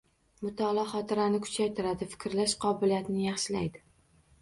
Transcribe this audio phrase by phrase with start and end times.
[0.45, 3.89] Mutolaa xotirani kuchaytiradi, fikrlash qobiliyatini yaxshilaydi.